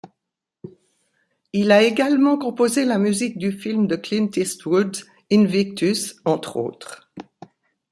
Il 1.53 1.71
a 1.71 1.83
également 1.83 2.35
composé 2.39 2.85
la 2.85 2.97
musique 2.97 3.37
du 3.37 3.51
film 3.51 3.85
de 3.85 3.95
Clint 3.95 4.31
Eastwood, 4.35 4.97
Invictus 5.31 6.15
entre 6.25 6.57
autres. 6.57 7.11